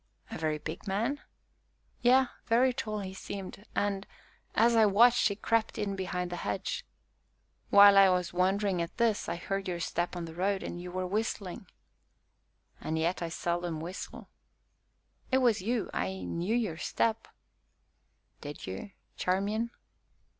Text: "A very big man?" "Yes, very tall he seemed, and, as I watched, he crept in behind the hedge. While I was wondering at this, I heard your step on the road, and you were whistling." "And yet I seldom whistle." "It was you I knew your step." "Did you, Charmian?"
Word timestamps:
"A 0.31 0.37
very 0.39 0.57
big 0.57 0.87
man?" 0.87 1.21
"Yes, 2.01 2.29
very 2.47 2.73
tall 2.73 3.01
he 3.01 3.13
seemed, 3.13 3.67
and, 3.75 4.07
as 4.55 4.75
I 4.75 4.83
watched, 4.87 5.27
he 5.27 5.35
crept 5.35 5.77
in 5.77 5.95
behind 5.95 6.31
the 6.31 6.37
hedge. 6.37 6.83
While 7.69 7.95
I 7.99 8.09
was 8.09 8.33
wondering 8.33 8.81
at 8.81 8.97
this, 8.97 9.29
I 9.29 9.35
heard 9.35 9.67
your 9.67 9.79
step 9.79 10.15
on 10.15 10.25
the 10.25 10.33
road, 10.33 10.63
and 10.63 10.81
you 10.81 10.89
were 10.91 11.05
whistling." 11.05 11.67
"And 12.79 12.97
yet 12.97 13.21
I 13.21 13.29
seldom 13.29 13.79
whistle." 13.79 14.29
"It 15.31 15.37
was 15.37 15.61
you 15.61 15.91
I 15.93 16.23
knew 16.23 16.55
your 16.55 16.77
step." 16.77 17.27
"Did 18.41 18.65
you, 18.65 18.93
Charmian?" 19.17 19.69